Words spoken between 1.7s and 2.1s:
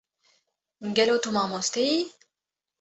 yî?